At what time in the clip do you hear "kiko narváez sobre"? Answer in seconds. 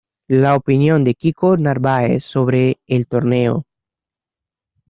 1.13-2.79